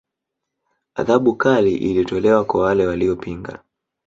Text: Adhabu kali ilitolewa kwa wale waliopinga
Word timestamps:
Adhabu 0.95 1.35
kali 1.35 1.75
ilitolewa 1.75 2.45
kwa 2.45 2.61
wale 2.61 2.87
waliopinga 2.87 3.63